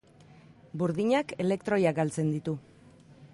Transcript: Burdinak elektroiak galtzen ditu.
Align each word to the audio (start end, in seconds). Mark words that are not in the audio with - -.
Burdinak 0.81 1.33
elektroiak 1.45 1.99
galtzen 2.01 2.33
ditu. 2.37 2.57